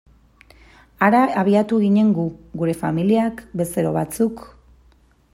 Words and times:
Hara 1.07 1.19
abiatu 1.41 1.77
ginen 1.83 2.09
gu, 2.19 2.25
gure 2.61 2.75
familiak, 2.79 3.43
bezero 3.61 3.91
batzuk... 3.99 4.41